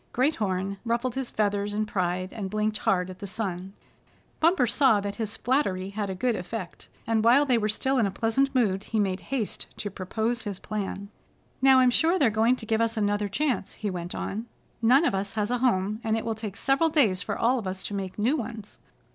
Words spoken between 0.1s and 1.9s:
Great Horn ruffled his feathers in